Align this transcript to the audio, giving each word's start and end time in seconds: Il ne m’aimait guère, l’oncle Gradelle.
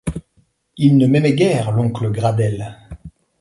Il 0.77 0.97
ne 0.97 1.05
m’aimait 1.05 1.33
guère, 1.35 1.71
l’oncle 1.73 2.09
Gradelle. 2.09 2.75